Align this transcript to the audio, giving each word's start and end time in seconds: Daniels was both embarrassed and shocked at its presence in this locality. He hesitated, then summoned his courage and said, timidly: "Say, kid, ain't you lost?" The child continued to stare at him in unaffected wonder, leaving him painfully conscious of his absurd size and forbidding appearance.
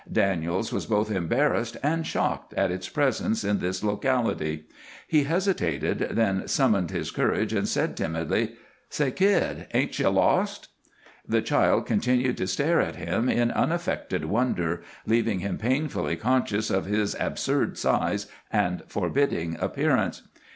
Daniels 0.11 0.73
was 0.73 0.87
both 0.87 1.11
embarrassed 1.11 1.77
and 1.83 2.07
shocked 2.07 2.55
at 2.55 2.71
its 2.71 2.89
presence 2.89 3.43
in 3.43 3.59
this 3.59 3.83
locality. 3.83 4.65
He 5.07 5.25
hesitated, 5.25 5.99
then 6.13 6.47
summoned 6.47 6.89
his 6.89 7.11
courage 7.11 7.53
and 7.53 7.67
said, 7.67 7.95
timidly: 7.95 8.53
"Say, 8.89 9.11
kid, 9.11 9.67
ain't 9.75 9.99
you 9.99 10.09
lost?" 10.09 10.69
The 11.27 11.43
child 11.43 11.85
continued 11.85 12.37
to 12.37 12.47
stare 12.47 12.81
at 12.81 12.95
him 12.95 13.29
in 13.29 13.51
unaffected 13.51 14.25
wonder, 14.25 14.81
leaving 15.05 15.37
him 15.37 15.59
painfully 15.59 16.15
conscious 16.15 16.71
of 16.71 16.85
his 16.85 17.15
absurd 17.19 17.77
size 17.77 18.25
and 18.51 18.81
forbidding 18.87 19.55
appearance. 19.59 20.23